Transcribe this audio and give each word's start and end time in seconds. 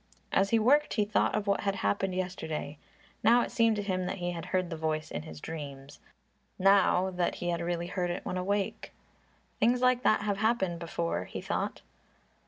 As 0.31 0.49
he 0.49 0.57
worked 0.57 0.95
he 0.95 1.05
thought 1.05 1.35
of 1.35 1.45
what 1.45 1.61
had 1.61 1.75
happened 1.75 2.15
yesterday. 2.15 2.79
Now 3.23 3.41
it 3.43 3.51
seemed 3.51 3.75
to 3.75 3.83
him 3.83 4.07
that 4.07 4.17
he 4.17 4.31
had 4.31 4.45
heard 4.47 4.71
the 4.71 4.75
voice 4.75 5.11
in 5.11 5.21
his 5.21 5.39
dreams, 5.39 5.99
now 6.57 7.11
that 7.11 7.35
he 7.35 7.49
had 7.49 7.61
really 7.61 7.85
heard 7.85 8.09
it 8.09 8.25
when 8.25 8.35
awake. 8.35 8.93
"Things 9.59 9.79
like 9.79 10.01
that 10.01 10.21
have 10.21 10.37
happened 10.37 10.79
before," 10.79 11.25
he 11.25 11.39
thought. 11.39 11.83